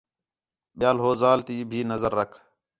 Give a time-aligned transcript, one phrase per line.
[0.79, 2.35] ٻِیا ہو ذال تی بھی نظر رکھ